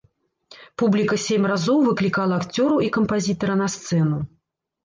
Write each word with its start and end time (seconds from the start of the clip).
Публіка 0.81 1.19
сем 1.25 1.43
разоў 1.51 1.77
выклікала 1.89 2.33
акцёраў 2.41 2.81
і 2.87 2.91
кампазітара 2.99 3.59
на 3.63 3.67
сцэну. 3.75 4.17